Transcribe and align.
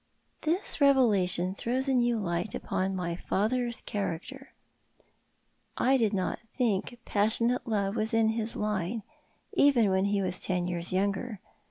This 0.41 0.81
revelation 0.81 1.53
throws 1.53 1.87
a 1.87 1.93
new 1.93 2.17
light 2.19 2.55
upon 2.55 2.95
my 2.95 3.15
father's 3.15 3.81
character. 3.81 4.55
I 5.77 5.95
did 5.95 6.11
not 6.11 6.39
think 6.57 6.97
passionate 7.05 7.67
love 7.67 7.95
was 7.95 8.11
in 8.11 8.29
his 8.29 8.55
line, 8.55 9.03
even 9.53 9.91
when 9.91 10.05
he 10.05 10.19
was 10.23 10.39
ten 10.41 10.67
years 10.67 10.91
younger. 10.91 11.39